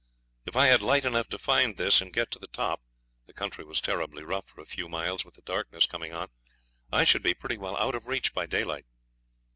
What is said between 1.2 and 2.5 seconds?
to find this and get to the